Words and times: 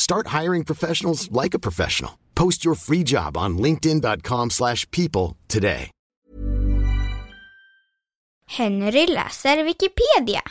Start 0.00 0.28
hiring 0.28 0.64
professionals 0.64 1.30
like 1.30 1.52
a 1.52 1.58
professional. 1.58 2.12
Post 2.34 2.64
your 2.64 2.74
free 2.74 3.02
job 3.04 3.36
on 3.36 3.58
linkedin.com/people 3.58 4.48
slash 4.50 4.90
people 4.90 5.36
today. 5.48 5.90
Henry 8.46 9.06
läser 9.06 9.64
Wikipedia. 9.64 10.42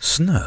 Snö. 0.00 0.40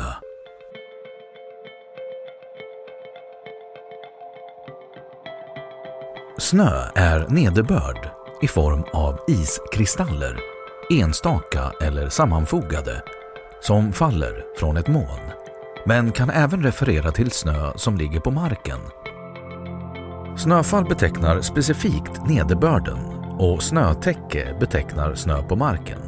Snö 6.37 6.91
är 6.95 7.27
nederbörd 7.29 8.20
i 8.41 8.47
form 8.47 8.83
av 8.93 9.19
iskristaller, 9.27 10.39
enstaka 10.89 11.71
eller 11.81 12.09
sammanfogade, 12.09 13.03
som 13.61 13.93
faller 13.93 14.45
från 14.57 14.77
ett 14.77 14.87
moln, 14.87 15.31
men 15.85 16.11
kan 16.11 16.29
även 16.29 16.63
referera 16.63 17.11
till 17.11 17.31
snö 17.31 17.71
som 17.75 17.97
ligger 17.97 18.19
på 18.19 18.31
marken. 18.31 18.79
Snöfall 20.37 20.85
betecknar 20.85 21.41
specifikt 21.41 22.27
nederbörden 22.27 22.99
och 23.39 23.63
snötäcke 23.63 24.57
betecknar 24.59 25.15
snö 25.15 25.43
på 25.43 25.55
marken. 25.55 25.99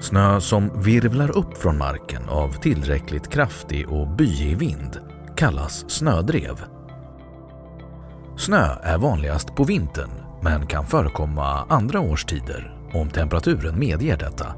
Snö 0.00 0.40
som 0.40 0.82
virvlar 0.82 1.38
upp 1.38 1.58
från 1.58 1.78
marken 1.78 2.28
av 2.28 2.52
tillräckligt 2.52 3.30
kraftig 3.30 3.88
och 3.88 4.08
byig 4.08 4.56
vind 4.56 5.00
kallas 5.36 5.90
snödrev. 5.90 6.64
Snö 8.36 8.78
är 8.82 8.98
vanligast 8.98 9.54
på 9.54 9.64
vintern 9.64 10.23
men 10.44 10.66
kan 10.66 10.86
förekomma 10.86 11.66
andra 11.68 12.00
årstider 12.00 12.74
om 12.92 13.10
temperaturen 13.10 13.78
medger 13.78 14.16
detta. 14.16 14.54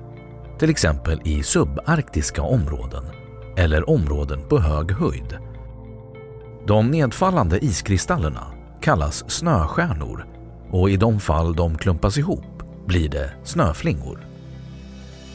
Till 0.59 0.71
exempel 0.71 1.21
i 1.25 1.43
subarktiska 1.43 2.43
områden 2.43 3.05
eller 3.57 3.91
områden 3.91 4.49
på 4.49 4.59
hög 4.59 4.93
höjd. 4.93 5.39
De 6.67 6.91
nedfallande 6.91 7.65
iskristallerna 7.65 8.47
kallas 8.81 9.31
snöstjärnor 9.31 10.27
och 10.71 10.91
i 10.91 10.97
de 10.97 11.21
fall 11.21 11.57
de 11.57 11.79
klumpas 11.79 12.19
ihop 12.19 12.63
blir 12.87 13.09
det 13.09 13.33
snöflingor. 13.45 14.27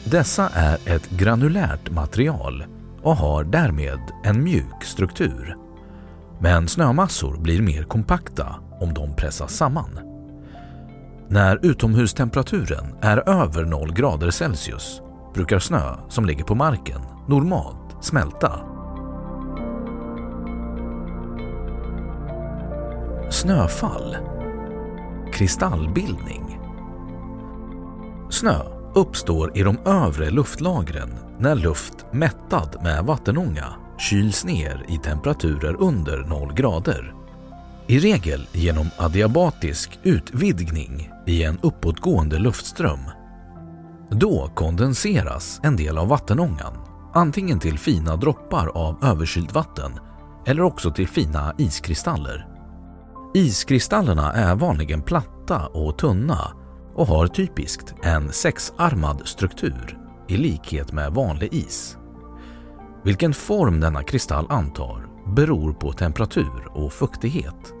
Dessa 0.04 0.48
är 0.48 0.78
ett 0.86 1.10
granulärt 1.10 1.90
material 1.90 2.64
och 3.02 3.16
har 3.16 3.44
därmed 3.44 4.00
en 4.24 4.44
mjuk 4.44 4.84
struktur. 4.84 5.56
Men 6.40 6.68
snömassor 6.68 7.36
blir 7.36 7.62
mer 7.62 7.82
kompakta 7.82 8.54
om 8.80 8.94
de 8.94 9.16
pressas 9.16 9.56
samman. 9.56 10.11
När 11.32 11.66
utomhustemperaturen 11.66 12.94
är 13.00 13.28
över 13.28 13.64
0 13.64 13.92
grader 13.92 14.30
Celsius 14.30 15.00
brukar 15.34 15.58
snö 15.58 15.96
som 16.08 16.24
ligger 16.24 16.44
på 16.44 16.54
marken 16.54 17.00
normalt 17.28 18.04
smälta. 18.04 18.60
Snöfall 23.30 24.16
Kristallbildning 25.32 26.58
Snö 28.30 28.58
uppstår 28.94 29.58
i 29.58 29.62
de 29.62 29.78
övre 29.86 30.30
luftlagren 30.30 31.14
när 31.38 31.54
luft 31.54 32.06
mättad 32.12 32.76
med 32.82 33.04
vattenånga 33.04 33.66
kyls 33.98 34.44
ner 34.44 34.84
i 34.88 34.98
temperaturer 34.98 35.76
under 35.80 36.18
0 36.18 36.54
grader. 36.54 37.14
I 37.86 37.98
regel 37.98 38.48
genom 38.52 38.90
adiabatisk 38.98 39.98
utvidgning 40.02 41.11
i 41.26 41.44
en 41.44 41.58
uppåtgående 41.62 42.38
luftström. 42.38 43.00
Då 44.10 44.50
kondenseras 44.54 45.60
en 45.62 45.76
del 45.76 45.98
av 45.98 46.08
vattenångan, 46.08 46.72
antingen 47.14 47.58
till 47.58 47.78
fina 47.78 48.16
droppar 48.16 48.66
av 48.66 49.04
överkylt 49.04 49.54
vatten 49.54 49.92
eller 50.46 50.62
också 50.62 50.90
till 50.90 51.08
fina 51.08 51.54
iskristaller. 51.58 52.46
Iskristallerna 53.34 54.32
är 54.32 54.54
vanligen 54.54 55.02
platta 55.02 55.66
och 55.66 55.98
tunna 55.98 56.52
och 56.94 57.06
har 57.06 57.26
typiskt 57.26 57.94
en 58.02 58.32
sexarmad 58.32 59.22
struktur 59.24 59.98
i 60.28 60.36
likhet 60.36 60.92
med 60.92 61.12
vanlig 61.12 61.54
is. 61.54 61.96
Vilken 63.04 63.34
form 63.34 63.80
denna 63.80 64.02
kristall 64.02 64.46
antar 64.48 65.08
beror 65.26 65.72
på 65.72 65.92
temperatur 65.92 66.68
och 66.70 66.92
fuktighet. 66.92 67.74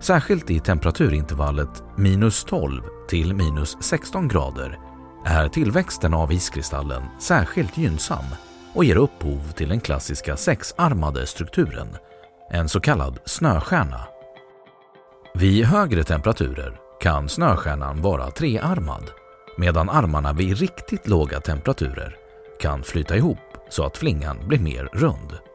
Särskilt 0.00 0.50
i 0.50 0.60
temperaturintervallet 0.60 1.82
minus 1.96 2.44
12 2.44 2.82
till 3.08 3.34
minus 3.34 3.76
16 3.80 4.28
grader 4.28 4.78
är 5.26 5.48
tillväxten 5.48 6.14
av 6.14 6.32
iskristallen 6.32 7.02
särskilt 7.18 7.78
gynnsam 7.78 8.24
och 8.74 8.84
ger 8.84 8.96
upphov 8.96 9.52
till 9.52 9.68
den 9.68 9.80
klassiska 9.80 10.36
sexarmade 10.36 11.26
strukturen, 11.26 11.88
en 12.50 12.68
så 12.68 12.80
kallad 12.80 13.18
snöstjärna. 13.24 14.00
Vid 15.34 15.64
högre 15.64 16.04
temperaturer 16.04 16.76
kan 17.00 17.28
snöstjärnan 17.28 18.02
vara 18.02 18.30
trearmad 18.30 19.10
medan 19.58 19.90
armarna 19.90 20.32
vid 20.32 20.58
riktigt 20.58 21.08
låga 21.08 21.40
temperaturer 21.40 22.16
kan 22.60 22.82
flyta 22.82 23.16
ihop 23.16 23.38
så 23.68 23.84
att 23.84 23.96
flingan 23.96 24.48
blir 24.48 24.60
mer 24.60 24.84
rund. 24.92 25.49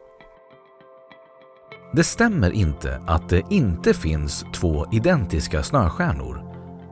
Det 1.92 2.04
stämmer 2.04 2.50
inte 2.50 3.00
att 3.06 3.28
det 3.28 3.42
inte 3.50 3.94
finns 3.94 4.44
två 4.54 4.86
identiska 4.92 5.62
snöstjärnor 5.62 6.42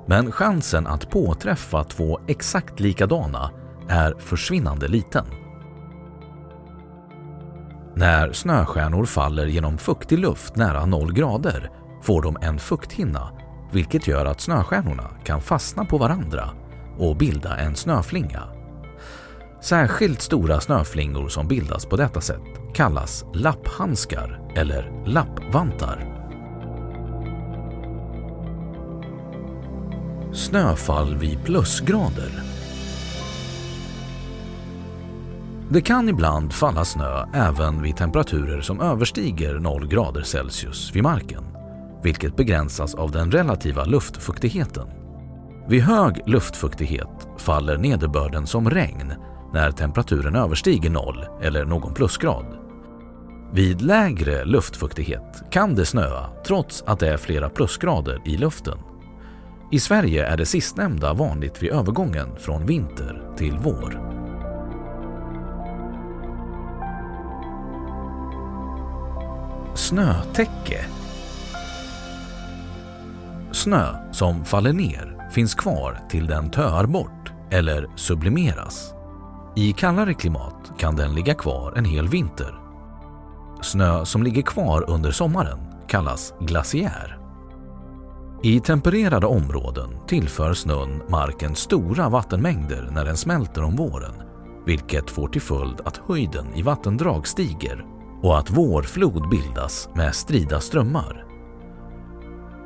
men 0.06 0.32
chansen 0.32 0.86
att 0.86 1.10
påträffa 1.10 1.84
två 1.84 2.20
exakt 2.26 2.80
likadana 2.80 3.50
är 3.88 4.14
försvinnande 4.18 4.88
liten. 4.88 5.26
När 7.96 8.32
snöstjärnor 8.32 9.04
faller 9.04 9.46
genom 9.46 9.78
fuktig 9.78 10.18
luft 10.18 10.56
nära 10.56 10.86
0 10.86 11.12
grader 11.12 11.70
får 12.02 12.22
de 12.22 12.36
en 12.40 12.58
fukthinna 12.58 13.30
vilket 13.72 14.06
gör 14.06 14.26
att 14.26 14.40
snöstjärnorna 14.40 15.10
kan 15.24 15.40
fastna 15.40 15.84
på 15.84 15.98
varandra 15.98 16.50
och 16.98 17.16
bilda 17.16 17.56
en 17.56 17.76
snöflinga. 17.76 18.42
Särskilt 19.64 20.20
stora 20.20 20.60
snöflingor 20.60 21.28
som 21.28 21.48
bildas 21.48 21.86
på 21.86 21.96
detta 21.96 22.20
sätt 22.20 22.42
kallas 22.74 23.24
lapphandskar 23.34 24.52
eller 24.56 25.02
lappvantar. 25.06 26.10
Snöfall 30.32 31.16
vid 31.16 31.44
plusgrader 31.44 32.42
Det 35.68 35.80
kan 35.80 36.08
ibland 36.08 36.52
falla 36.52 36.84
snö 36.84 37.24
även 37.34 37.82
vid 37.82 37.96
temperaturer 37.96 38.60
som 38.60 38.80
överstiger 38.80 39.54
0 39.54 39.86
grader 39.86 40.22
Celsius 40.22 40.96
vid 40.96 41.02
marken, 41.02 41.44
vilket 42.02 42.36
begränsas 42.36 42.94
av 42.94 43.10
den 43.10 43.30
relativa 43.30 43.84
luftfuktigheten. 43.84 44.88
Vid 45.68 45.82
hög 45.82 46.20
luftfuktighet 46.26 47.28
faller 47.38 47.78
nederbörden 47.78 48.46
som 48.46 48.70
regn 48.70 49.12
när 49.54 49.70
temperaturen 49.70 50.36
överstiger 50.36 50.90
noll 50.90 51.24
eller 51.42 51.64
någon 51.64 51.94
plusgrad. 51.94 52.46
Vid 53.52 53.82
lägre 53.82 54.44
luftfuktighet 54.44 55.42
kan 55.50 55.74
det 55.74 55.86
snöa 55.86 56.30
trots 56.46 56.82
att 56.86 56.98
det 56.98 57.08
är 57.08 57.16
flera 57.16 57.48
plusgrader 57.48 58.22
i 58.24 58.36
luften. 58.36 58.78
I 59.72 59.80
Sverige 59.80 60.26
är 60.26 60.36
det 60.36 60.46
sistnämnda 60.46 61.12
vanligt 61.12 61.62
vid 61.62 61.70
övergången 61.70 62.36
från 62.38 62.66
vinter 62.66 63.22
till 63.36 63.58
vår. 63.62 64.14
Snötäcke 69.74 70.84
Snö 73.52 74.12
som 74.12 74.44
faller 74.44 74.72
ner 74.72 75.30
finns 75.30 75.54
kvar 75.54 76.00
till 76.08 76.26
den 76.26 76.50
töar 76.50 76.86
bort 76.86 77.32
eller 77.50 77.90
sublimeras. 77.96 78.93
I 79.56 79.72
kallare 79.72 80.14
klimat 80.14 80.72
kan 80.78 80.96
den 80.96 81.14
ligga 81.14 81.34
kvar 81.34 81.72
en 81.76 81.84
hel 81.84 82.08
vinter. 82.08 82.60
Snö 83.62 84.04
som 84.04 84.22
ligger 84.22 84.42
kvar 84.42 84.90
under 84.90 85.10
sommaren 85.10 85.58
kallas 85.86 86.34
glaciär. 86.40 87.18
I 88.42 88.60
tempererade 88.60 89.26
områden 89.26 90.06
tillför 90.06 90.54
snön 90.54 91.02
marken 91.08 91.54
stora 91.54 92.08
vattenmängder 92.08 92.88
när 92.92 93.04
den 93.04 93.16
smälter 93.16 93.62
om 93.62 93.76
våren, 93.76 94.14
vilket 94.66 95.10
får 95.10 95.28
till 95.28 95.42
följd 95.42 95.80
att 95.84 96.00
höjden 96.08 96.54
i 96.54 96.62
vattendrag 96.62 97.26
stiger 97.26 97.84
och 98.22 98.38
att 98.38 98.50
vårflod 98.50 99.28
bildas 99.28 99.88
med 99.94 100.14
strida 100.14 100.60
strömmar. 100.60 101.24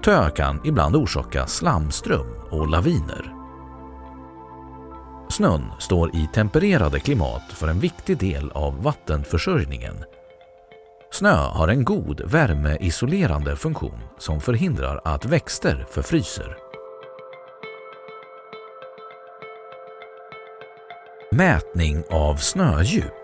Tö 0.04 0.30
kan 0.30 0.60
ibland 0.64 0.96
orsaka 0.96 1.46
slamström 1.46 2.26
och 2.50 2.68
laviner. 2.68 3.37
Snön 5.30 5.64
står 5.78 6.16
i 6.16 6.28
tempererade 6.34 7.00
klimat 7.00 7.42
för 7.52 7.68
en 7.68 7.80
viktig 7.80 8.18
del 8.18 8.50
av 8.50 8.82
vattenförsörjningen. 8.82 10.04
Snö 11.12 11.34
har 11.34 11.68
en 11.68 11.84
god 11.84 12.20
värmeisolerande 12.24 13.56
funktion 13.56 14.00
som 14.18 14.40
förhindrar 14.40 15.00
att 15.04 15.24
växter 15.24 15.86
förfryser. 15.90 16.56
Mätning 21.32 22.02
av 22.10 22.36
snödjup 22.36 23.14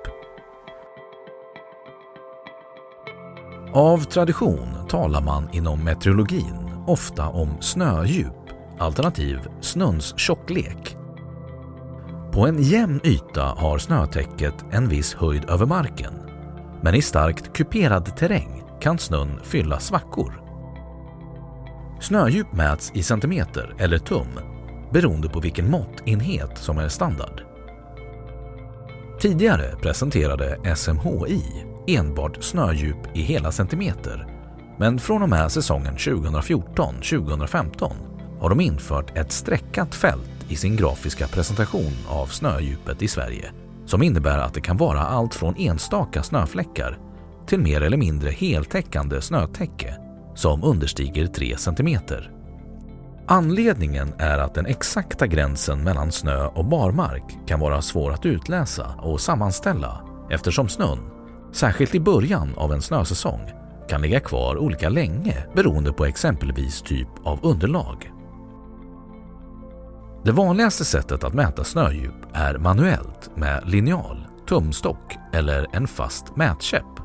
Av 3.72 3.98
tradition 3.98 4.68
talar 4.88 5.20
man 5.20 5.48
inom 5.52 5.84
meteorologin 5.84 6.84
ofta 6.86 7.28
om 7.28 7.62
snödjup 7.62 8.44
alternativ 8.78 9.40
snöns 9.60 10.18
tjocklek. 10.18 10.96
På 12.34 12.46
en 12.46 12.62
jämn 12.62 13.00
yta 13.04 13.42
har 13.42 13.78
snötäcket 13.78 14.54
en 14.70 14.88
viss 14.88 15.14
höjd 15.14 15.44
över 15.50 15.66
marken 15.66 16.12
men 16.82 16.94
i 16.94 17.02
starkt 17.02 17.52
kuperad 17.52 18.16
terräng 18.16 18.62
kan 18.80 18.98
snön 18.98 19.40
fylla 19.44 19.78
svackor. 19.78 20.42
Snödjup 22.00 22.52
mäts 22.52 22.92
i 22.94 23.02
centimeter 23.02 23.74
eller 23.78 23.98
tum 23.98 24.26
beroende 24.92 25.28
på 25.28 25.40
vilken 25.40 25.70
måttenhet 25.70 26.58
som 26.58 26.78
är 26.78 26.88
standard. 26.88 27.42
Tidigare 29.20 29.76
presenterade 29.82 30.76
SMHI 30.76 31.42
enbart 31.86 32.44
snödjup 32.44 33.16
i 33.16 33.22
hela 33.22 33.52
centimeter. 33.52 34.26
Men 34.78 34.98
från 34.98 35.22
och 35.22 35.28
med 35.28 35.52
säsongen 35.52 35.96
2014-2015 35.96 37.92
har 38.40 38.48
de 38.48 38.60
infört 38.60 39.18
ett 39.18 39.32
streckat 39.32 39.94
fält 39.94 40.33
i 40.48 40.56
sin 40.56 40.76
grafiska 40.76 41.28
presentation 41.28 41.92
av 42.08 42.26
snödjupet 42.26 43.02
i 43.02 43.08
Sverige 43.08 43.52
som 43.86 44.02
innebär 44.02 44.38
att 44.38 44.54
det 44.54 44.60
kan 44.60 44.76
vara 44.76 45.00
allt 45.00 45.34
från 45.34 45.56
enstaka 45.56 46.22
snöfläckar 46.22 46.98
till 47.46 47.60
mer 47.60 47.80
eller 47.80 47.96
mindre 47.96 48.30
heltäckande 48.30 49.20
snötäcke 49.20 49.96
som 50.34 50.64
understiger 50.64 51.26
3 51.26 51.56
cm. 51.56 51.98
Anledningen 53.26 54.14
är 54.18 54.38
att 54.38 54.54
den 54.54 54.66
exakta 54.66 55.26
gränsen 55.26 55.84
mellan 55.84 56.12
snö 56.12 56.46
och 56.46 56.64
barmark 56.64 57.46
kan 57.46 57.60
vara 57.60 57.82
svår 57.82 58.12
att 58.12 58.26
utläsa 58.26 58.94
och 58.98 59.20
sammanställa 59.20 60.00
eftersom 60.30 60.68
snön 60.68 60.98
särskilt 61.54 61.94
i 61.94 62.00
början 62.00 62.54
av 62.56 62.72
en 62.72 62.82
snösäsong, 62.82 63.40
kan 63.88 64.02
ligga 64.02 64.20
kvar 64.20 64.58
olika 64.58 64.88
länge 64.88 65.46
beroende 65.54 65.92
på 65.92 66.04
exempelvis 66.04 66.82
typ 66.82 67.08
av 67.24 67.38
underlag. 67.42 68.13
Det 70.24 70.32
vanligaste 70.32 70.84
sättet 70.84 71.24
att 71.24 71.34
mäta 71.34 71.64
snödjup 71.64 72.14
är 72.32 72.58
manuellt 72.58 73.30
med 73.34 73.68
linjal, 73.68 74.26
tumstock 74.48 75.16
eller 75.32 75.66
en 75.72 75.86
fast 75.86 76.36
mätkäpp. 76.36 77.00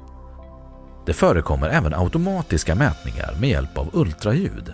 Det 1.06 1.14
förekommer 1.14 1.70
även 1.70 1.94
automatiska 1.94 2.76
mätningar 2.76 3.36
med 3.40 3.50
hjälp 3.50 3.78
av 3.78 3.90
ultraljud. 3.94 4.74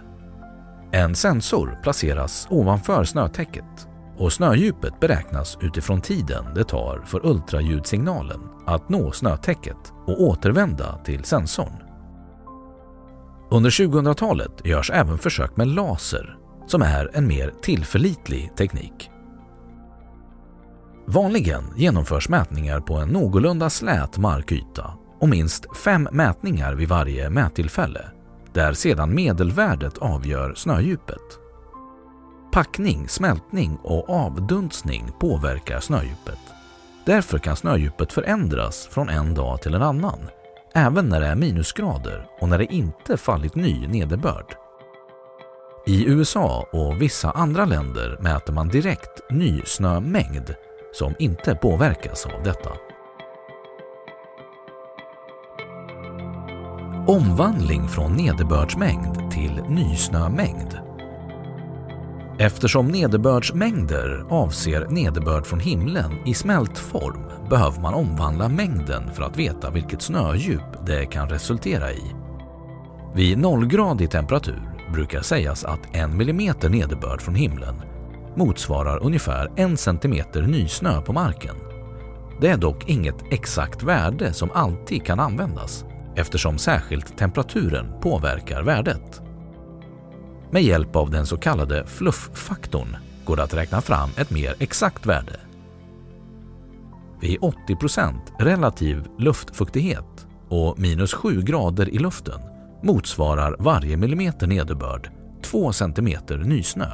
En 0.92 1.16
sensor 1.16 1.80
placeras 1.84 2.48
ovanför 2.50 3.04
snötäcket 3.04 3.88
och 4.18 4.34
snödjupet 4.34 5.00
beräknas 5.00 5.58
utifrån 5.62 6.02
tiden 6.02 6.46
det 6.56 6.64
tar 6.64 7.04
för 7.06 7.26
ultraljudsignalen 7.26 8.40
att 8.66 8.90
nå 8.90 9.12
snötäcket 9.12 9.94
och 10.08 10.22
återvända 10.22 10.98
till 10.98 11.24
sensorn. 11.24 11.84
Under 13.52 13.70
2000-talet 13.70 14.66
görs 14.66 14.92
även 14.92 15.18
försök 15.18 15.58
med 15.58 15.68
laser 15.68 16.38
som 16.68 16.82
är 16.82 17.12
en 17.14 17.28
mer 17.28 17.54
tillförlitlig 17.62 18.52
teknik. 18.58 19.10
Vanligen 21.08 21.64
genomförs 21.76 22.30
mätningar 22.30 22.80
på 22.80 22.94
en 22.94 23.10
någorlunda 23.10 23.70
slät 23.70 24.18
markyta 24.18 24.94
och 25.20 25.30
minst 25.30 25.78
fem 25.78 26.08
mätningar 26.12 26.74
vid 26.74 26.90
varje 26.90 27.30
mättillfälle 27.30 28.06
där 28.54 28.74
sedan 28.74 29.16
medelvärdet 29.16 29.98
avgör 29.98 30.54
snödjupet. 30.54 31.40
Packning, 32.52 33.10
smältning 33.10 33.78
och 33.84 34.10
avdunstning 34.10 35.12
påverkar 35.20 35.80
snödjupet. 35.80 36.40
Därför 37.06 37.38
kan 37.38 37.56
snödjupet 37.56 38.14
förändras 38.14 38.88
från 38.92 39.10
en 39.10 39.34
dag 39.34 39.62
till 39.62 39.74
en 39.74 39.82
annan, 39.82 40.20
även 40.74 41.10
när 41.10 41.22
det 41.22 41.28
är 41.28 41.36
minusgrader 41.36 42.28
och 42.40 42.50
när 42.50 42.58
det 42.58 42.74
inte 42.74 43.18
fallit 43.18 43.56
ny 43.56 43.88
nederbörd. 43.88 44.65
I 45.88 46.06
USA 46.08 46.68
och 46.72 47.02
vissa 47.02 47.32
andra 47.32 47.66
länder 47.66 48.18
mäter 48.22 48.54
man 48.54 48.68
direkt 48.68 49.22
nysnömängd 49.30 50.56
som 50.94 51.14
inte 51.20 51.56
påverkas 51.56 52.26
av 52.26 52.44
detta. 52.44 52.70
Omvandling 57.08 57.88
från 57.88 58.14
nederbördsmängd 58.14 59.32
till 59.32 59.64
nysnömängd 59.70 60.80
Eftersom 62.40 62.88
nederbördsmängder 62.88 64.26
avser 64.30 64.88
nederbörd 64.90 65.46
från 65.46 65.60
himlen 65.60 66.28
i 66.28 66.34
smält 66.34 66.78
form 66.78 67.50
behöver 67.50 67.82
man 67.82 67.94
omvandla 67.94 68.50
mängden 68.50 69.14
för 69.14 69.24
att 69.24 69.38
veta 69.38 69.70
vilket 69.70 70.02
snödjup 70.02 70.86
det 70.86 71.06
kan 71.06 71.30
resultera 71.30 71.92
i. 71.92 72.16
Vid 73.16 73.38
nollgradig 73.38 74.12
temperatur 74.12 74.75
brukar 74.96 75.22
sägas 75.22 75.64
att 75.66 75.96
en 75.96 76.18
millimeter 76.18 76.70
nederbörd 76.70 77.22
från 77.22 77.36
himlen 77.36 77.76
motsvarar 78.36 79.04
ungefär 79.04 79.52
en 79.56 79.78
centimeter 79.78 80.42
nysnö 80.42 81.02
på 81.02 81.14
marken. 81.14 81.56
Det 82.42 82.48
är 82.48 82.58
dock 82.58 82.90
inget 82.90 83.16
exakt 83.32 83.84
värde 83.84 84.34
som 84.34 84.52
alltid 84.52 85.06
kan 85.06 85.20
användas 85.20 85.86
eftersom 86.16 86.58
särskilt 86.58 87.18
temperaturen 87.18 88.00
påverkar 88.02 88.64
värdet. 88.64 89.22
Med 90.52 90.64
hjälp 90.64 90.96
av 90.96 91.10
den 91.10 91.26
så 91.26 91.38
kallade 91.38 91.88
flufffaktorn 91.88 92.98
går 93.26 93.36
det 93.36 93.44
att 93.44 93.54
räkna 93.54 93.82
fram 93.82 94.10
ett 94.18 94.30
mer 94.32 94.56
exakt 94.60 95.06
värde. 95.06 95.40
Vid 97.22 97.40
80% 97.40 98.14
relativ 98.40 99.04
luftfuktighet 99.18 100.28
och 100.50 100.80
minus 100.80 101.14
7 101.14 101.42
grader 101.42 101.90
i 101.90 101.98
luften 101.98 102.55
motsvarar 102.86 103.56
varje 103.60 103.98
millimeter 103.98 104.48
nederbörd 104.48 105.12
2 105.44 105.74
cm 105.74 106.10
nysnö. 106.44 106.88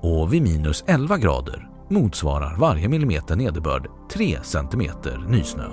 Och 0.00 0.34
vid 0.34 0.42
minus 0.42 0.84
11 0.86 1.18
grader 1.18 1.68
motsvarar 1.90 2.56
varje 2.56 2.88
millimeter 2.88 3.36
nederbörd 3.36 3.88
3 4.12 4.38
cm 4.42 4.82
nysnö. 5.28 5.64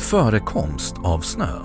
Förekomst 0.00 0.94
av 1.04 1.20
snö 1.20 1.58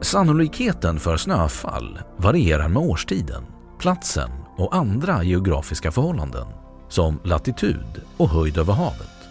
Sannolikheten 0.00 1.00
för 1.00 1.16
snöfall 1.16 1.98
varierar 2.16 2.68
med 2.68 2.82
årstiden 2.82 3.44
platsen 3.78 4.30
och 4.58 4.74
andra 4.74 5.22
geografiska 5.22 5.90
förhållanden 5.90 6.46
som 6.90 7.20
latitud 7.24 8.02
och 8.16 8.28
höjd 8.28 8.58
över 8.58 8.72
havet. 8.72 9.28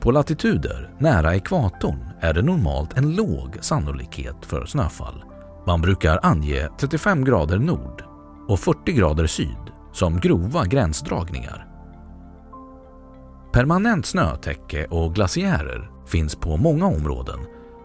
På 0.00 0.10
latituder 0.10 0.90
nära 0.98 1.34
ekvatorn 1.34 2.04
är 2.20 2.34
det 2.34 2.42
normalt 2.42 2.98
en 2.98 3.14
låg 3.14 3.58
sannolikhet 3.60 4.36
för 4.42 4.66
snöfall. 4.66 5.24
Man 5.66 5.80
brukar 5.80 6.20
ange 6.22 6.68
35 6.78 7.24
grader 7.24 7.58
nord 7.58 8.04
och 8.48 8.60
40 8.60 8.92
grader 8.92 9.26
syd 9.26 9.72
som 9.92 10.20
grova 10.20 10.64
gränsdragningar. 10.64 11.66
Permanent 13.52 14.06
snötäcke 14.06 14.86
och 14.86 15.14
glaciärer 15.14 15.90
finns 16.06 16.36
på 16.36 16.56
många 16.56 16.86
områden 16.86 17.38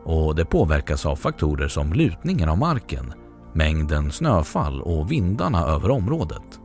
och 0.04 0.36
det 0.36 0.46
påverkas 0.46 1.06
av 1.06 1.16
faktorer 1.16 1.68
som 1.68 1.94
lutningen 1.94 2.50
av 2.50 2.58
marken, 2.58 3.14
mängden 3.54 4.12
snöfall 4.12 4.82
och 4.82 5.12
vindarna 5.12 5.66
över 5.66 5.92
området. 5.92 6.60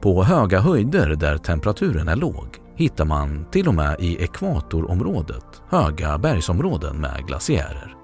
På 0.00 0.24
höga 0.24 0.60
höjder 0.60 1.14
där 1.14 1.38
temperaturen 1.38 2.08
är 2.08 2.16
låg 2.16 2.46
hittar 2.76 3.04
man 3.04 3.46
till 3.50 3.68
och 3.68 3.74
med 3.74 4.00
i 4.00 4.22
ekvatorområdet 4.22 5.62
höga 5.68 6.18
bergsområden 6.18 7.00
med 7.00 7.26
glaciärer. 7.26 7.96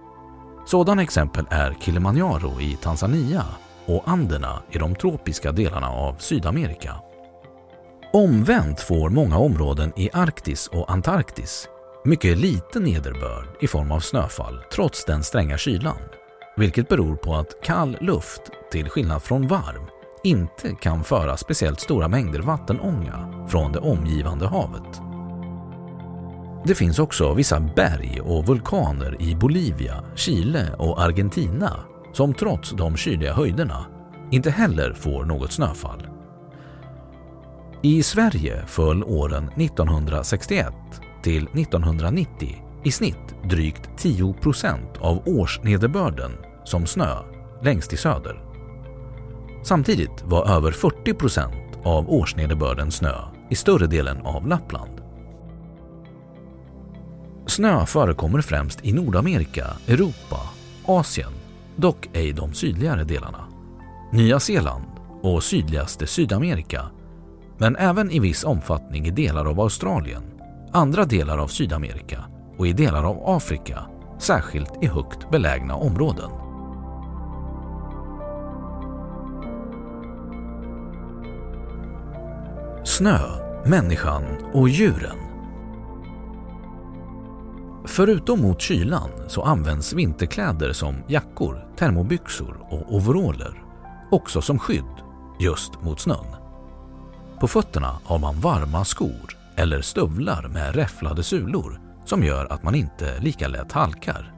Sådana 0.66 1.02
exempel 1.02 1.46
är 1.50 1.76
Kilimanjaro 1.80 2.60
i 2.60 2.78
Tanzania 2.82 3.44
och 3.86 4.02
Anderna 4.06 4.62
i 4.70 4.78
de 4.78 4.94
tropiska 4.94 5.52
delarna 5.52 5.90
av 5.90 6.14
Sydamerika. 6.18 6.94
Omvänt 8.12 8.80
får 8.80 9.10
många 9.10 9.38
områden 9.38 9.92
i 9.96 10.10
Arktis 10.12 10.66
och 10.66 10.90
Antarktis 10.90 11.68
mycket 12.06 12.38
liten 12.38 12.82
nederbörd 12.82 13.46
i 13.60 13.66
form 13.66 13.92
av 13.92 14.00
snöfall 14.00 14.60
trots 14.72 15.04
den 15.04 15.22
stränga 15.22 15.58
kylan, 15.58 15.98
vilket 16.56 16.88
beror 16.88 17.16
på 17.16 17.34
att 17.34 17.62
kall 17.62 17.96
luft, 18.00 18.42
till 18.70 18.90
skillnad 18.90 19.22
från 19.22 19.46
varm, 19.46 19.86
inte 20.26 20.74
kan 20.74 21.04
föra 21.04 21.36
speciellt 21.36 21.80
stora 21.80 22.08
mängder 22.08 22.40
vattenånga 22.40 23.46
från 23.48 23.72
det 23.72 23.78
omgivande 23.78 24.46
havet. 24.46 25.00
Det 26.64 26.74
finns 26.74 26.98
också 26.98 27.34
vissa 27.34 27.60
berg 27.60 28.20
och 28.20 28.46
vulkaner 28.46 29.22
i 29.22 29.34
Bolivia, 29.34 30.04
Chile 30.14 30.74
och 30.78 31.02
Argentina 31.02 31.72
som 32.12 32.34
trots 32.34 32.70
de 32.70 32.96
kyliga 32.96 33.32
höjderna 33.32 33.86
inte 34.30 34.50
heller 34.50 34.92
får 34.92 35.24
något 35.24 35.52
snöfall. 35.52 36.06
I 37.82 38.02
Sverige 38.02 38.66
föll 38.66 39.04
åren 39.04 39.48
1961 39.56 40.74
till 41.22 41.42
1990 41.42 42.62
i 42.84 42.90
snitt 42.90 43.34
drygt 43.44 43.90
10 43.96 44.32
procent 44.32 44.96
av 45.00 45.22
årsnederbörden 45.28 46.32
som 46.64 46.86
snö 46.86 47.16
längst 47.62 47.92
i 47.92 47.96
söder. 47.96 48.45
Samtidigt 49.66 50.22
var 50.24 50.46
över 50.56 50.72
40 50.72 51.14
procent 51.14 51.78
av 51.84 52.10
årsnederbörden 52.10 52.90
snö 52.90 53.14
i 53.50 53.54
större 53.54 53.86
delen 53.86 54.20
av 54.20 54.46
Lappland. 54.46 55.00
Snö 57.46 57.86
förekommer 57.86 58.40
främst 58.40 58.84
i 58.84 58.92
Nordamerika, 58.92 59.66
Europa, 59.86 60.40
Asien, 60.84 61.32
dock 61.76 62.08
ej 62.12 62.32
de 62.32 62.52
sydligare 62.52 63.04
delarna, 63.04 63.44
Nya 64.12 64.40
Zeeland 64.40 64.86
och 65.22 65.42
sydligaste 65.42 66.06
Sydamerika, 66.06 66.82
men 67.58 67.76
även 67.76 68.10
i 68.10 68.18
viss 68.18 68.44
omfattning 68.44 69.06
i 69.06 69.10
delar 69.10 69.44
av 69.44 69.60
Australien, 69.60 70.22
andra 70.72 71.04
delar 71.04 71.38
av 71.38 71.48
Sydamerika 71.48 72.24
och 72.58 72.66
i 72.66 72.72
delar 72.72 73.04
av 73.04 73.36
Afrika, 73.36 73.86
särskilt 74.18 74.72
i 74.82 74.86
högt 74.86 75.30
belägna 75.30 75.74
områden. 75.74 76.45
Snö, 82.86 83.20
människan 83.64 84.24
och 84.52 84.68
djuren. 84.68 85.16
Förutom 87.84 88.40
mot 88.42 88.60
kylan 88.60 89.10
så 89.28 89.42
används 89.42 89.92
vinterkläder 89.92 90.72
som 90.72 90.94
jackor, 91.06 91.66
termobyxor 91.78 92.66
och 92.70 92.94
overaller 92.94 93.62
också 94.10 94.42
som 94.42 94.58
skydd 94.58 94.94
just 95.40 95.82
mot 95.82 96.00
snön. 96.00 96.26
På 97.40 97.48
fötterna 97.48 97.98
har 98.04 98.18
man 98.18 98.40
varma 98.40 98.84
skor 98.84 99.36
eller 99.56 99.80
stövlar 99.80 100.48
med 100.48 100.74
räfflade 100.74 101.22
sulor 101.22 101.80
som 102.04 102.22
gör 102.24 102.52
att 102.52 102.62
man 102.62 102.74
inte 102.74 103.20
lika 103.20 103.48
lätt 103.48 103.72
halkar. 103.72 104.34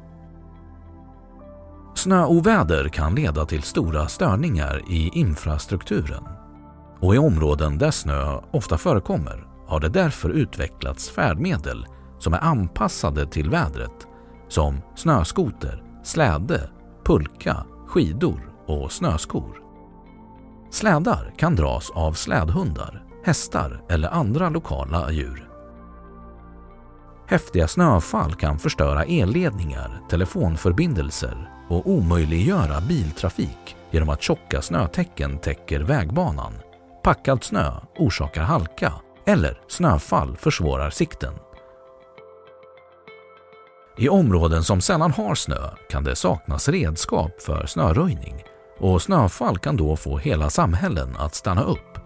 Snöoväder 1.94 2.88
kan 2.88 3.14
leda 3.14 3.46
till 3.46 3.62
stora 3.62 4.08
störningar 4.08 4.82
i 4.90 5.10
infrastrukturen 5.14 6.37
och 7.00 7.14
i 7.14 7.18
områden 7.18 7.78
där 7.78 7.90
snö 7.90 8.40
ofta 8.50 8.78
förekommer 8.78 9.46
har 9.66 9.80
det 9.80 9.88
därför 9.88 10.30
utvecklats 10.30 11.10
färdmedel 11.10 11.86
som 12.18 12.34
är 12.34 12.44
anpassade 12.44 13.26
till 13.26 13.50
vädret 13.50 14.06
som 14.48 14.80
snöskoter, 14.96 15.82
släde, 16.04 16.70
pulka, 17.04 17.64
skidor 17.86 18.52
och 18.66 18.92
snöskor. 18.92 19.62
Slädar 20.70 21.34
kan 21.36 21.56
dras 21.56 21.90
av 21.90 22.12
slädhundar, 22.12 23.04
hästar 23.24 23.82
eller 23.88 24.08
andra 24.08 24.48
lokala 24.48 25.10
djur. 25.10 25.48
Häftiga 27.26 27.68
snöfall 27.68 28.34
kan 28.34 28.58
förstöra 28.58 29.04
elledningar, 29.04 30.00
telefonförbindelser 30.10 31.50
och 31.68 31.90
omöjliggöra 31.90 32.80
biltrafik 32.80 33.76
genom 33.90 34.08
att 34.08 34.22
tjocka 34.22 34.62
snötäcken 34.62 35.38
täcker 35.38 35.80
vägbanan. 35.80 36.52
Packad 37.08 37.44
snö 37.44 37.72
orsakar 37.98 38.42
halka 38.42 38.92
eller 39.26 39.60
snöfall 39.68 40.36
försvårar 40.36 40.90
sikten. 40.90 41.34
I 43.98 44.08
områden 44.08 44.64
som 44.64 44.80
sällan 44.80 45.10
har 45.12 45.34
snö 45.34 45.70
kan 45.90 46.04
det 46.04 46.16
saknas 46.16 46.68
redskap 46.68 47.42
för 47.42 47.66
snöröjning 47.66 48.44
och 48.78 49.02
snöfall 49.02 49.58
kan 49.58 49.76
då 49.76 49.96
få 49.96 50.18
hela 50.18 50.50
samhällen 50.50 51.16
att 51.16 51.34
stanna 51.34 51.62
upp. 51.62 51.98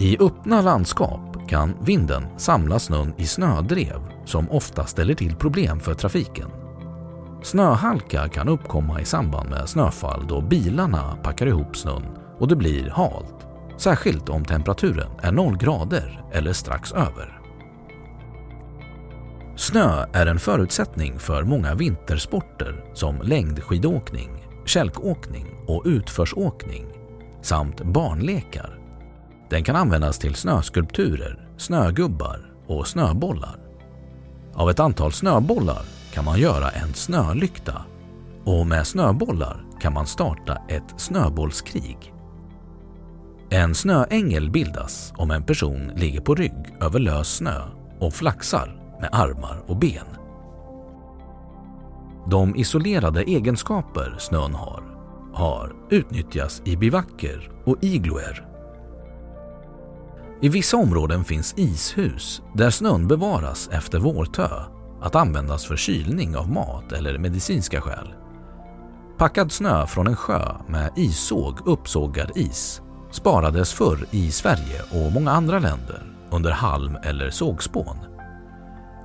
I 0.00 0.18
öppna 0.20 0.60
landskap 0.60 1.48
kan 1.48 1.76
vinden 1.80 2.38
samla 2.38 2.78
snön 2.78 3.14
i 3.18 3.26
snödrev 3.26 4.00
som 4.24 4.50
ofta 4.50 4.86
ställer 4.86 5.14
till 5.14 5.36
problem 5.36 5.80
för 5.80 5.94
trafiken. 5.94 6.50
Snöhalka 7.42 8.28
kan 8.28 8.48
uppkomma 8.48 9.00
i 9.00 9.04
samband 9.04 9.50
med 9.50 9.68
snöfall 9.68 10.26
då 10.28 10.40
bilarna 10.40 11.16
packar 11.22 11.46
ihop 11.46 11.76
snön 11.76 12.21
och 12.42 12.48
det 12.48 12.56
blir 12.56 12.90
halt, 12.90 13.46
särskilt 13.76 14.28
om 14.28 14.44
temperaturen 14.44 15.10
är 15.20 15.32
0 15.32 15.56
grader 15.56 16.24
eller 16.32 16.52
strax 16.52 16.92
över. 16.92 17.40
Snö 19.56 20.06
är 20.12 20.26
en 20.26 20.38
förutsättning 20.38 21.18
för 21.18 21.42
många 21.42 21.74
vintersporter 21.74 22.84
som 22.94 23.20
längdskidåkning, 23.22 24.30
kälkåkning 24.64 25.46
och 25.66 25.82
utförsåkning 25.86 26.86
samt 27.42 27.80
barnlekar. 27.82 28.78
Den 29.50 29.64
kan 29.64 29.76
användas 29.76 30.18
till 30.18 30.34
snöskulpturer, 30.34 31.48
snögubbar 31.56 32.54
och 32.66 32.86
snöbollar. 32.86 33.58
Av 34.54 34.70
ett 34.70 34.80
antal 34.80 35.12
snöbollar 35.12 35.82
kan 36.14 36.24
man 36.24 36.40
göra 36.40 36.70
en 36.70 36.94
snölykta 36.94 37.82
och 38.44 38.66
med 38.66 38.86
snöbollar 38.86 39.64
kan 39.80 39.92
man 39.92 40.06
starta 40.06 40.58
ett 40.68 40.94
snöbollskrig. 40.96 42.11
En 43.52 43.74
snöängel 43.74 44.50
bildas 44.50 45.12
om 45.16 45.30
en 45.30 45.42
person 45.42 45.92
ligger 45.96 46.20
på 46.20 46.34
rygg 46.34 46.74
över 46.80 46.98
lös 46.98 47.36
snö 47.36 47.62
och 48.00 48.14
flaxar 48.14 48.96
med 49.00 49.08
armar 49.12 49.62
och 49.66 49.76
ben. 49.76 50.06
De 52.30 52.56
isolerade 52.56 53.22
egenskaper 53.22 54.16
snön 54.18 54.54
har, 54.54 54.82
har 55.34 55.72
utnyttjas 55.90 56.62
i 56.64 56.76
bivacker 56.76 57.50
och 57.64 57.76
igloer. 57.80 58.46
I 60.40 60.48
vissa 60.48 60.76
områden 60.76 61.24
finns 61.24 61.54
ishus 61.56 62.42
där 62.54 62.70
snön 62.70 63.08
bevaras 63.08 63.68
efter 63.72 63.98
vårtö 63.98 64.48
att 65.00 65.14
användas 65.14 65.66
för 65.66 65.76
kylning 65.76 66.36
av 66.36 66.50
mat 66.50 66.92
eller 66.92 67.18
medicinska 67.18 67.80
skäl. 67.80 68.14
Packad 69.18 69.52
snö 69.52 69.86
från 69.86 70.06
en 70.06 70.16
sjö 70.16 70.56
med 70.68 70.92
issåg 70.96 71.58
uppsågad 71.66 72.32
is 72.34 72.82
sparades 73.12 73.72
förr 73.72 74.06
i 74.10 74.30
Sverige 74.30 74.82
och 74.90 75.12
många 75.12 75.30
andra 75.30 75.58
länder 75.58 76.02
under 76.30 76.50
halm 76.50 76.96
eller 77.02 77.30
sågspån. 77.30 77.96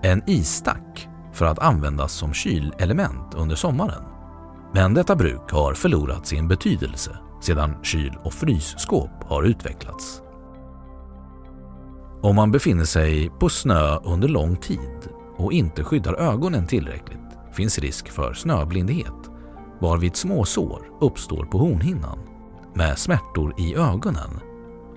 En 0.04 0.30
isstack 0.30 1.08
för 1.34 1.46
att 1.46 1.60
användas 1.60 2.14
som 2.14 2.34
kylelement 2.34 3.34
under 3.36 3.56
sommaren. 3.56 4.04
Men 4.74 4.94
detta 4.94 5.16
bruk 5.16 5.52
har 5.52 5.74
förlorat 5.74 6.28
sin 6.28 6.48
betydelse 6.48 7.18
sedan 7.42 7.76
kyl 7.84 8.18
och 8.24 8.34
frysskåp 8.34 9.24
har 9.26 9.44
utvecklats. 9.44 10.22
Om 12.22 12.36
man 12.36 12.52
befinner 12.52 12.86
sig 12.86 13.30
på 13.40 13.50
snö 13.50 13.98
under 14.04 14.28
lång 14.28 14.56
tid 14.56 15.10
och 15.38 15.54
inte 15.54 15.84
skyddar 15.84 16.14
ögonen 16.14 16.68
tillräckligt 16.68 17.18
finns 17.54 17.80
risk 17.80 18.10
för 18.10 18.34
snöblindhet 18.34 19.14
varvid 19.80 20.16
småsår 20.16 20.82
uppstår 21.02 21.46
på 21.46 21.58
hornhinnan 21.58 22.20
med 22.78 22.98
smärtor 22.98 23.54
i 23.58 23.76
ögonen 23.76 24.40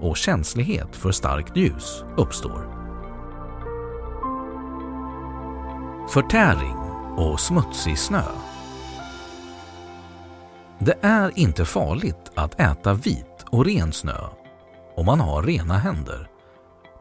och 0.00 0.16
känslighet 0.16 0.96
för 0.96 1.12
starkt 1.12 1.56
ljus 1.56 2.04
uppstår. 2.16 2.68
Förtäring 6.08 6.76
och 7.16 7.40
smutsig 7.40 7.98
snö. 7.98 8.22
Det 10.78 10.98
är 11.00 11.38
inte 11.38 11.64
farligt 11.64 12.30
att 12.34 12.60
äta 12.60 12.94
vit 12.94 13.44
och 13.50 13.64
ren 13.64 13.92
snö 13.92 14.20
om 14.96 15.06
man 15.06 15.20
har 15.20 15.42
rena 15.42 15.78
händer. 15.78 16.28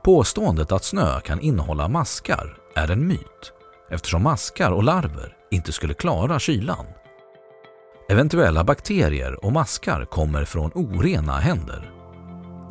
Påståendet 0.03 0.71
att 0.71 0.83
snö 0.83 1.19
kan 1.19 1.41
innehålla 1.41 1.87
maskar 1.87 2.57
är 2.75 2.91
en 2.91 3.07
myt 3.07 3.53
eftersom 3.91 4.23
maskar 4.23 4.71
och 4.71 4.83
larver 4.83 5.33
inte 5.51 5.71
skulle 5.71 5.93
klara 5.93 6.39
kylan. 6.39 6.85
Eventuella 8.11 8.63
bakterier 8.63 9.45
och 9.45 9.53
maskar 9.53 10.05
kommer 10.05 10.45
från 10.45 10.71
orena 10.75 11.33
händer. 11.33 11.91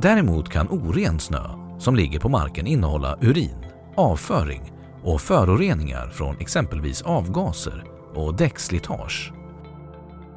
Däremot 0.00 0.48
kan 0.48 0.68
oren 0.68 1.20
snö 1.20 1.44
som 1.78 1.96
ligger 1.96 2.20
på 2.20 2.28
marken 2.28 2.66
innehålla 2.66 3.18
urin, 3.20 3.64
avföring 3.96 4.72
och 5.02 5.20
föroreningar 5.20 6.10
från 6.10 6.36
exempelvis 6.40 7.02
avgaser 7.02 7.84
och 8.14 8.36
däckslitage. 8.36 9.32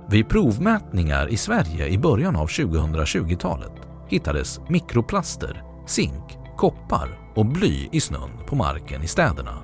Vid 0.10 0.30
provmätningar 0.30 1.28
i 1.28 1.38
Sverige 1.38 1.88
i 1.88 1.98
början 1.98 2.36
av 2.36 2.48
2020-talet 2.48 3.74
hittades 4.08 4.60
mikroplaster, 4.70 5.64
zink, 5.88 6.38
koppar 6.58 7.32
och 7.36 7.46
bly 7.46 7.90
i 7.92 8.00
snön 8.00 8.32
på 8.48 8.56
marken 8.56 9.04
i 9.04 9.08
städerna. 9.08 9.58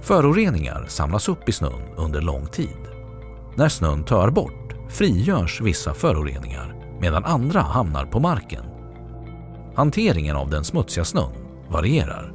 Föroreningar 0.00 0.84
samlas 0.88 1.28
upp 1.28 1.48
i 1.48 1.52
snön 1.52 1.82
under 1.96 2.20
lång 2.20 2.46
tid. 2.46 2.95
När 3.56 3.68
snön 3.68 4.04
tör 4.04 4.30
bort 4.30 4.74
frigörs 4.88 5.60
vissa 5.60 5.94
föroreningar 5.94 6.74
medan 7.00 7.24
andra 7.24 7.60
hamnar 7.60 8.06
på 8.06 8.20
marken. 8.20 8.64
Hanteringen 9.74 10.36
av 10.36 10.50
den 10.50 10.64
smutsiga 10.64 11.04
snön 11.04 11.32
varierar. 11.68 12.32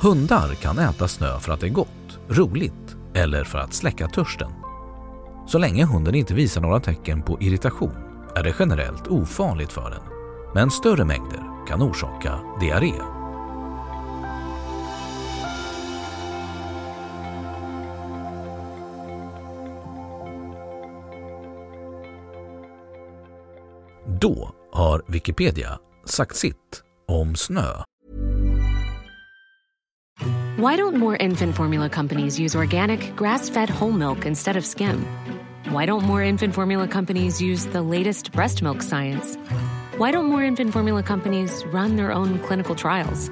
Hundar 0.00 0.54
kan 0.54 0.78
äta 0.78 1.08
snö 1.08 1.38
för 1.38 1.52
att 1.52 1.60
det 1.60 1.66
är 1.66 1.70
gott, 1.70 2.18
roligt 2.28 2.96
eller 3.14 3.44
för 3.44 3.58
att 3.58 3.74
släcka 3.74 4.08
törsten. 4.08 4.50
Så 5.46 5.58
länge 5.58 5.84
hunden 5.84 6.14
inte 6.14 6.34
visar 6.34 6.60
några 6.60 6.80
tecken 6.80 7.22
på 7.22 7.40
irritation 7.40 7.94
är 8.36 8.42
det 8.42 8.54
generellt 8.58 9.06
ofarligt 9.06 9.72
för 9.72 9.90
den, 9.90 10.02
men 10.54 10.70
större 10.70 11.04
mängder 11.04 11.66
kan 11.68 11.82
orsaka 11.82 12.38
diarré. 12.60 13.13
Då 24.06 24.50
har 24.72 25.02
Wikipedia 25.08 25.78
sagt 26.04 26.36
sitt 26.36 26.82
om 27.08 27.34
snö. 27.36 27.62
Why 30.56 30.76
don't 30.76 30.96
more 30.96 31.16
infant 31.16 31.56
formula 31.56 31.88
companies 31.88 32.40
use 32.40 32.58
organic, 32.58 33.16
grass 33.16 33.50
fed 33.50 33.70
whole 33.70 33.92
milk 33.92 34.26
instead 34.26 34.56
of 34.56 34.64
skim? 34.64 35.06
Why 35.70 35.86
don't 35.86 36.04
more 36.04 36.22
infant 36.22 36.54
formula 36.54 36.86
companies 36.86 37.42
use 37.42 37.66
the 37.72 37.82
latest 37.82 38.32
breast 38.32 38.62
milk 38.62 38.82
science? 38.82 39.38
Why 39.98 40.12
don't 40.12 40.26
more 40.26 40.44
infant 40.44 40.72
formula 40.72 41.02
companies 41.02 41.64
run 41.72 41.96
their 41.96 42.12
own 42.12 42.38
clinical 42.38 42.74
trials? 42.74 43.30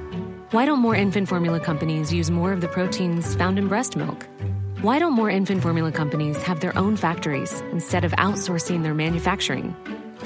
Why 0.51 0.67
don't 0.67 0.81
more 0.81 0.97
infant 0.97 1.29
formula 1.29 1.61
companies 1.61 2.13
use 2.13 2.31
more 2.31 2.53
of 2.53 2.61
the 2.61 2.69
proteins 2.69 3.35
found 3.37 3.59
in 3.59 3.69
breast 3.69 3.97
milk? 3.97 4.27
Why 4.81 4.99
don't 4.99 5.13
more 5.13 5.31
infant 5.31 5.63
formula 5.63 5.93
companies 5.93 6.43
have 6.43 6.61
their 6.61 6.77
own 6.77 6.97
factories 6.97 7.63
instead 7.73 8.05
of 8.05 8.13
outsourcing 8.13 8.83
their 8.83 8.95
manufacturing? 8.95 9.77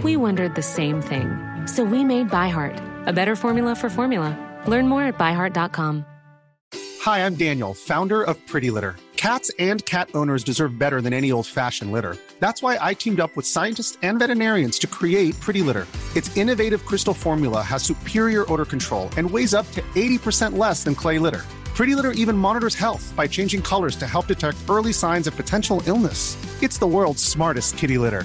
We 0.03 0.17
wondered 0.17 0.55
the 0.55 0.63
same 0.63 1.03
thing. 1.03 1.37
So 1.67 1.85
we 1.85 2.05
made 2.05 2.29
ByHeart, 2.29 3.07
a 3.07 3.13
better 3.13 3.37
formula 3.37 3.75
for 3.75 3.91
formula. 3.91 4.37
Learn 4.67 4.89
more 4.89 5.03
at 5.05 5.19
byheart.com. 5.19 6.05
Hi, 7.03 7.25
I'm 7.25 7.37
Daniel, 7.37 7.73
founder 7.73 8.23
of 8.23 8.37
Pretty 8.49 8.71
Litter. 8.71 8.97
Cats 9.17 9.51
and 9.59 9.85
cat 9.87 10.11
owners 10.15 10.43
deserve 10.45 10.79
better 10.79 11.01
than 11.01 11.13
any 11.13 11.31
old 11.33 11.47
fashioned 11.47 11.93
litter. 11.93 12.17
That's 12.41 12.63
why 12.63 12.79
I 12.81 12.95
teamed 12.95 13.21
up 13.21 13.37
with 13.37 13.47
scientists 13.47 13.97
and 14.03 14.19
veterinarians 14.19 14.79
to 14.81 14.87
create 14.87 15.39
Pretty 15.41 15.63
Litter. 15.63 15.87
Its 16.15 16.37
innovative 16.37 16.85
crystal 16.85 17.15
formula 17.15 17.63
has 17.63 17.83
superior 17.83 18.51
odor 18.53 18.65
control 18.65 19.09
and 19.17 19.31
weighs 19.31 19.55
up 19.55 19.71
to 19.73 19.83
80% 19.95 20.59
less 20.59 20.83
than 20.85 20.95
clay 20.95 21.19
litter. 21.19 21.45
Pretty 21.77 21.95
Litter 21.95 22.13
even 22.13 22.37
monitors 22.37 22.75
health 22.75 23.15
by 23.17 23.27
changing 23.27 23.63
colors 23.63 23.97
to 23.97 24.07
help 24.07 24.27
detect 24.27 24.59
early 24.69 24.93
signs 24.93 25.27
of 25.27 25.37
potential 25.37 25.83
illness. 25.87 26.37
It's 26.63 26.79
the 26.79 26.87
world's 26.87 27.23
smartest 27.23 27.77
kitty 27.79 27.99
litter. 27.99 28.25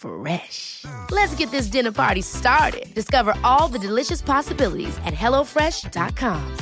Fresh. 0.00 0.84
Let's 1.10 1.34
get 1.34 1.50
this 1.50 1.66
dinner 1.66 1.92
party 1.92 2.22
started. 2.22 2.94
Discover 2.94 3.34
all 3.44 3.68
the 3.68 3.78
delicious 3.78 4.22
possibilities 4.22 4.98
at 5.04 5.14
hellofresh.com. 5.14 6.56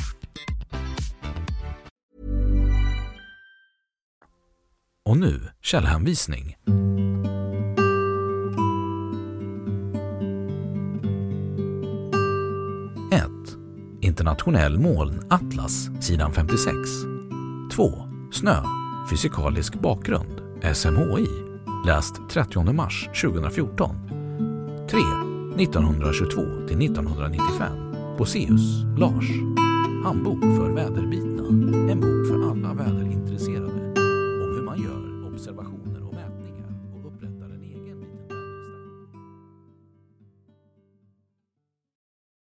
Och 5.05 5.17
nu 5.17 5.41
källhänvisning. 5.61 6.55
1. 13.11 13.25
Internationell 14.01 14.79
molnatlas, 14.79 15.89
sidan 15.99 16.33
56. 16.33 16.73
2. 17.75 17.91
Snö, 18.31 18.55
fysikalisk 19.09 19.75
bakgrund, 19.75 20.41
SMHI, 20.75 21.48
Läst 21.85 22.21
30 22.29 22.73
mars 22.73 23.09
2014. 23.21 23.95
3. 24.89 24.99
1922 25.63 26.41
till 26.67 26.85
1995. 26.85 27.67
Boseus, 28.17 28.83
Lars. 28.97 29.29
Handbok 30.03 30.41
för 30.41 30.71
väderbitna. 30.71 31.47
En 31.91 31.99
bok 31.99 32.27
för 32.27 32.51
alla 32.51 32.73
väder 32.73 33.08